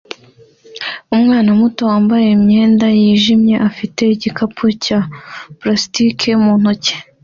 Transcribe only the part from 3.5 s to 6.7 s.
afite igikapu cya plastiki mu